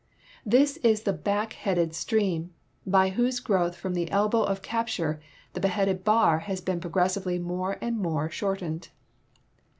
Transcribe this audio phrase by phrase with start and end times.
[0.43, 2.55] This is the back handed stream
[2.87, 5.19] by Avhose growth from the elbow of cap ture
[5.53, 8.89] the beheaded Bar has been progressively more and more shortened.